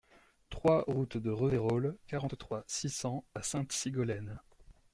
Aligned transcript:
trois 0.49 0.83
route 0.87 1.17
de 1.17 1.29
Reveyrolles, 1.29 1.95
quarante-trois, 2.07 2.63
six 2.65 2.89
cents 2.89 3.23
à 3.35 3.43
Sainte-Sigolène 3.43 4.39